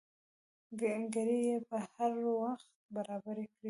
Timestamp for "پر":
1.67-1.81